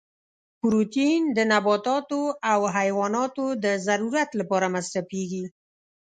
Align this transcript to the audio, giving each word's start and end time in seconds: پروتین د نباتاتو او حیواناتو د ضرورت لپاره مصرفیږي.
پروتین 0.59 1.21
د 1.37 1.39
نباتاتو 1.51 2.21
او 2.51 2.59
حیواناتو 2.77 3.45
د 3.63 3.65
ضرورت 3.87 4.29
لپاره 4.39 4.65
مصرفیږي. 4.75 5.45